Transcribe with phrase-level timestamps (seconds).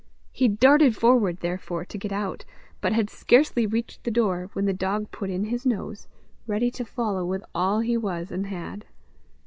[0.31, 2.43] He darted forward therefore to get out,
[2.81, 6.07] but had scarcely reached the door, when the dog put in his nose,
[6.47, 8.85] ready to follow with all he was and had.